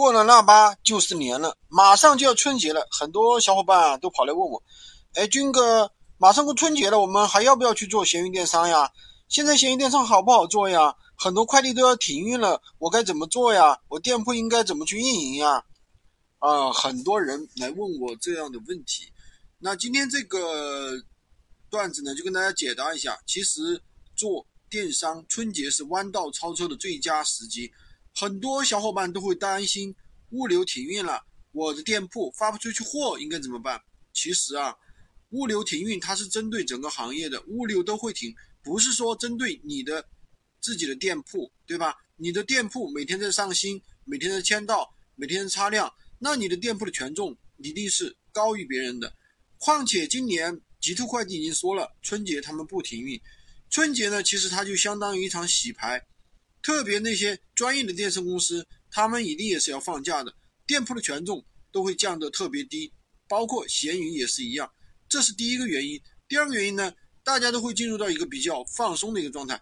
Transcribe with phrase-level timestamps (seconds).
[0.00, 4.62] 过了腊八就是年了，马上就要春节了，很多小伙伴都跑来问我
[5.12, 8.90] ：“哎，军哥，马上过春节了，我们还要不要去做闲鱼电商呀？
[9.28, 10.96] 现在闲鱼电商好不好做呀？
[11.18, 13.78] 很多快递都要停运了，我该怎么做呀？
[13.88, 15.62] 我店铺应该怎么去运营呀？”
[16.40, 19.04] 啊，很多人来问我这样的问题。
[19.58, 20.92] 那今天这个
[21.68, 23.18] 段子呢，就跟大家解答一下。
[23.26, 23.78] 其实
[24.16, 27.70] 做电商，春节是弯道超车的最佳时机。
[28.14, 29.94] 很多小伙伴都会担心
[30.30, 33.80] 物流停运了，我的店铺发不出去货，应该怎么办？
[34.12, 34.76] 其实啊，
[35.30, 40.04] 物流停运它是针对整个行业的，物流都会停，不是说针对你的
[40.60, 41.94] 自己的店铺，对吧？
[42.16, 49.12] 你的店铺每天在上新，每天在签到，每天在擦亮，那你的店铺的权重一定是高于别人的。
[49.56, 53.18] 况且今年极兔快递已经说了，春节他们不停运，
[53.70, 56.04] 春节呢，其实它就相当于一场洗牌。
[56.62, 60.34] 特别那些专业的电商公司，他们一定也是要放假的，
[60.66, 62.92] 店铺的权重都会降得特别低，
[63.28, 64.70] 包括闲鱼也是一样，
[65.08, 66.00] 这是第一个原因。
[66.28, 66.92] 第二个原因呢，
[67.24, 69.60] 大家都会进入到一个比较放松的一个状态。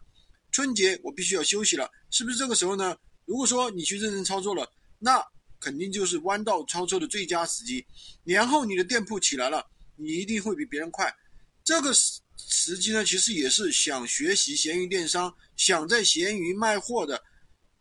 [0.51, 2.97] 春节我必须要休息了，是不是这个时候呢？
[3.27, 4.67] 如果说你去认真操作了，
[4.99, 5.23] 那
[5.61, 7.87] 肯定就是弯道超车的最佳时机。
[8.25, 9.65] 年后你的店铺起来了，
[9.97, 11.15] 你一定会比别人快。
[11.63, 11.93] 这个
[12.39, 15.35] 时机呢，其实也是想学习闲鱼电商。
[15.57, 17.21] 想在闲鱼卖货的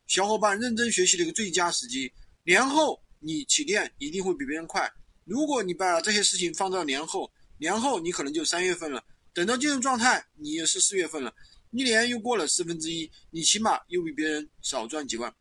[0.07, 2.11] 小伙伴认真学习的一个最佳时机。
[2.43, 4.91] 年后你起店一定会比别人快。
[5.25, 9.03] 如果你把这些事情放到年后，年后你可能就三月份了。
[9.33, 11.31] 等到进入状态，你也是四月份了。
[11.71, 15.31] 一年又过了四分之一，你起码又比别人少赚几万。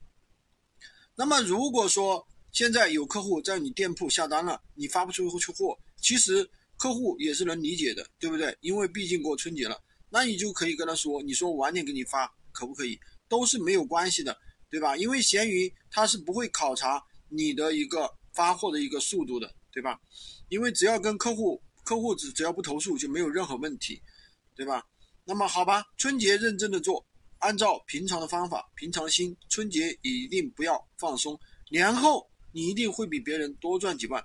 [1.15, 8.57] 那么如果说现在有客户在你店铺下单了，你发不出去货，其实客户也是能理解的，对不对？
[8.61, 9.81] 因为毕竟过春节了。
[10.09, 12.99] 那你就可以跟他说，你说我晚点给你发，可不可以？
[13.29, 14.37] 都是没有关系的，
[14.71, 14.97] 对吧？
[14.97, 19.99] 因为闲鱼它是不会考察你的一个发货的一个速度的，对吧？
[20.49, 24.01] 因为只要跟客户，客户只只要不投诉就没有任何问题，
[24.55, 24.85] 对吧？
[25.25, 27.05] 那么好吧，春节认真的做，
[27.41, 31.37] 按照平常的方法，平常心，春节一定不要放松，
[31.69, 34.25] 年后你一定会比别人多赚几万。